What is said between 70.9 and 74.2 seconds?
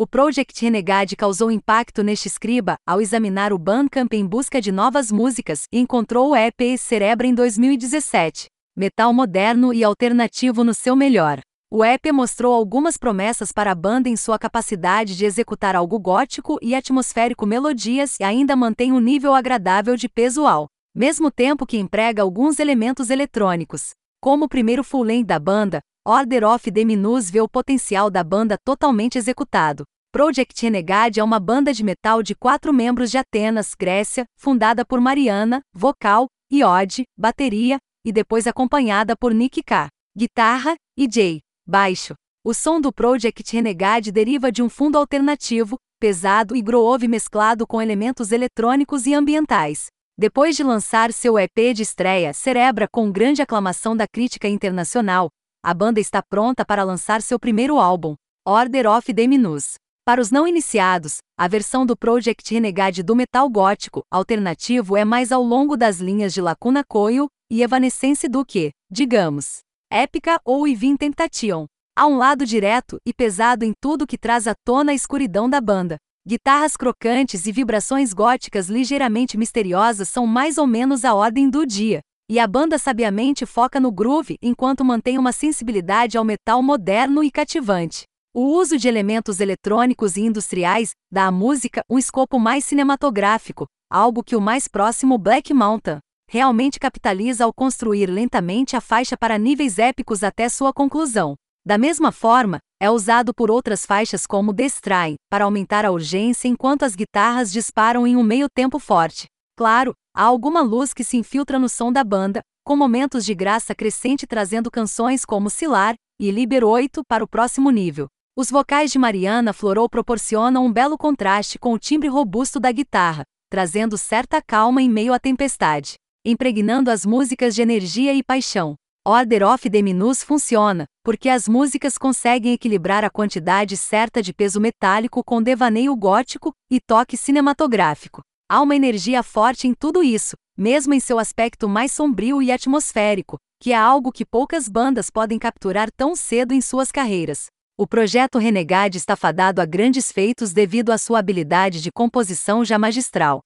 Temptation. Há um lado direto e pesado em tudo que